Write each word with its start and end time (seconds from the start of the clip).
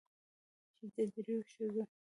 چې 0.77 0.83
د 0.95 0.97
درېو 1.15 1.39
ښځې 1.51 1.83